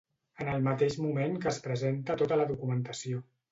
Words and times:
En 0.45 0.47
el 0.53 0.63
mateix 0.67 0.97
moment 1.03 1.37
que 1.45 1.53
es 1.53 1.61
presenta 1.67 2.19
tota 2.25 2.41
la 2.43 2.51
documentació. 2.55 3.25